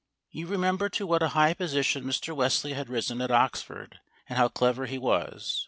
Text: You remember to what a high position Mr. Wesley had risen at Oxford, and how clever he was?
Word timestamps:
You 0.31 0.47
remember 0.47 0.89
to 0.89 1.05
what 1.05 1.21
a 1.21 1.27
high 1.37 1.53
position 1.53 2.05
Mr. 2.05 2.35
Wesley 2.35 2.73
had 2.73 2.89
risen 2.89 3.21
at 3.21 3.29
Oxford, 3.29 3.99
and 4.27 4.35
how 4.39 4.47
clever 4.47 4.87
he 4.87 4.97
was? 4.97 5.59